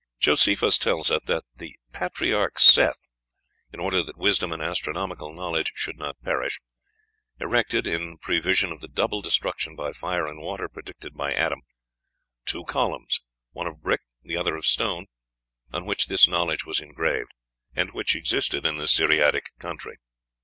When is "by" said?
9.75-9.93, 11.15-11.35